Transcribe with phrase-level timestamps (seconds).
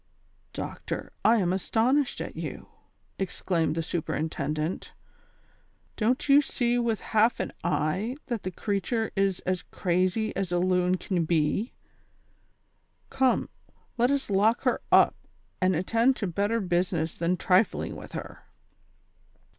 [0.53, 2.69] "Doctor, I am astonished at you,"
[3.19, 4.93] exclaimed the super intendent;
[5.95, 10.57] "don't you see with half an eye that the creature is as crazy as a
[10.57, 11.73] loon can be;
[13.11, 13.47] come,
[13.95, 15.13] let us lock her up,
[15.61, 18.45] and attend to better business than trifling with her."